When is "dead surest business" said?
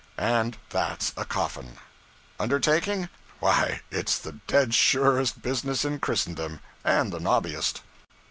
4.47-5.85